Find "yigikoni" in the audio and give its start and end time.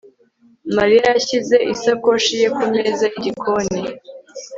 3.11-3.81